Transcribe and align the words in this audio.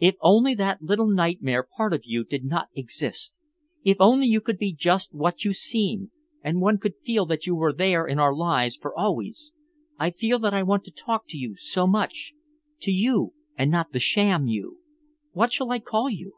"If 0.00 0.16
only 0.20 0.52
that 0.56 0.82
little 0.82 1.08
nightmare 1.08 1.62
part 1.74 1.94
of 1.94 2.02
you 2.04 2.22
did 2.22 2.44
not 2.44 2.68
exist. 2.74 3.32
If 3.84 3.96
only 4.00 4.26
you 4.26 4.42
could 4.42 4.58
be 4.58 4.74
just 4.74 5.14
what 5.14 5.46
you 5.46 5.54
seem, 5.54 6.10
and 6.42 6.60
one 6.60 6.76
could 6.76 6.96
feel 7.02 7.24
that 7.24 7.46
you 7.46 7.54
were 7.54 7.72
there 7.72 8.06
in 8.06 8.18
our 8.18 8.36
lives 8.36 8.76
for 8.76 8.94
always! 8.94 9.50
I 9.98 10.10
feel 10.10 10.38
that 10.40 10.52
I 10.52 10.62
want 10.62 10.84
to 10.84 10.92
talk 10.92 11.26
to 11.28 11.38
you 11.38 11.54
so 11.54 11.86
much, 11.86 12.34
to 12.82 12.90
you 12.90 13.32
and 13.56 13.70
not 13.70 13.92
the 13.92 13.98
sham 13.98 14.46
you. 14.46 14.78
What 15.32 15.54
shall 15.54 15.70
I 15.70 15.78
call 15.78 16.10
you?" 16.10 16.34